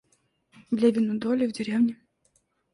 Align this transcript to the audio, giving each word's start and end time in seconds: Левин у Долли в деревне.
Левин 0.71 1.11
у 1.11 1.19
Долли 1.19 1.45
в 1.45 1.51
деревне. 1.53 1.95